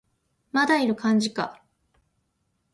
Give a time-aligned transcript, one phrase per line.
[0.51, 1.61] まだいる感じか